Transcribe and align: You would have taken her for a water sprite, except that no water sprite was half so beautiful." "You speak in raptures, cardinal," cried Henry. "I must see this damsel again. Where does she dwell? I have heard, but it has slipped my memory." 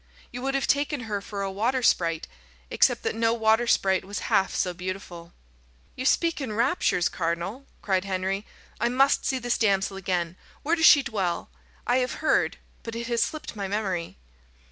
You 0.31 0.41
would 0.41 0.55
have 0.55 0.65
taken 0.65 1.01
her 1.01 1.21
for 1.21 1.43
a 1.43 1.51
water 1.51 1.83
sprite, 1.83 2.27
except 2.71 3.03
that 3.03 3.13
no 3.13 3.35
water 3.35 3.67
sprite 3.67 4.03
was 4.03 4.17
half 4.33 4.55
so 4.55 4.73
beautiful." 4.73 5.31
"You 5.95 6.05
speak 6.07 6.41
in 6.41 6.53
raptures, 6.53 7.07
cardinal," 7.07 7.67
cried 7.83 8.03
Henry. 8.05 8.43
"I 8.79 8.89
must 8.89 9.27
see 9.27 9.37
this 9.37 9.59
damsel 9.59 9.97
again. 9.97 10.37
Where 10.63 10.75
does 10.75 10.87
she 10.87 11.03
dwell? 11.03 11.51
I 11.85 11.97
have 11.97 12.13
heard, 12.15 12.57
but 12.81 12.95
it 12.95 13.05
has 13.09 13.21
slipped 13.21 13.55
my 13.55 13.67
memory." 13.67 14.17